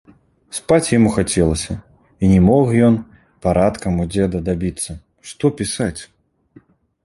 Спаць 0.59 0.93
яму 0.97 1.09
хацелася 1.17 1.75
і 2.21 2.25
не 2.33 2.39
мог 2.47 2.73
ён 2.89 2.97
парадкам 3.49 3.93
у 4.07 4.09
дзеда 4.17 4.37
дабіцца, 4.51 4.91
што 5.33 5.45
пісаць? 5.63 5.97